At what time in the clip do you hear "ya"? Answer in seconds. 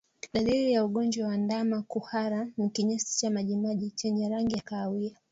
0.73-0.85, 4.55-4.61